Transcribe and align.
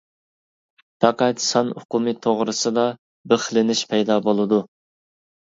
پەقەت 1.03 1.43
سان 1.47 1.69
ئۇقۇمى 1.81 2.13
توغرىسىدا 2.23 2.87
بىخلىنىش 3.35 3.85
پەيدا 3.93 4.19
بولىدۇ. 4.31 4.61